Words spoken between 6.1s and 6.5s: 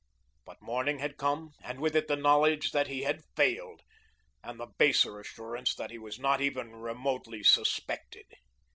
not